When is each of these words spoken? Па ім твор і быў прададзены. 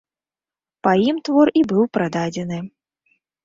Па 0.87 0.93
ім 1.09 1.21
твор 1.29 1.47
і 1.63 1.65
быў 1.75 1.83
прададзены. 2.01 2.59